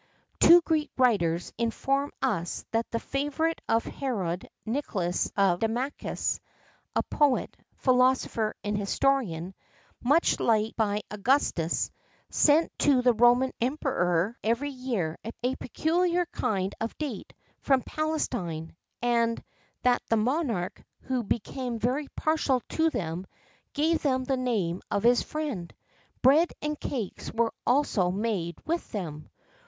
[0.01, 5.59] [XII 51] Two Greek writers[XII 52] inform us that the favourite of Herod, Nicolas of
[5.59, 6.39] Damascus,
[6.95, 9.53] a poet, philosopher, and historian,
[10.03, 11.91] much liked by Augustus,
[12.31, 19.43] sent to the Roman Emperor every year a peculiar kind of date from Palestine; and
[19.83, 23.27] that the monarch, who became very partial to them,
[23.73, 25.71] gave them the name of his friend.
[26.23, 29.29] Bread and cakes were also made with them.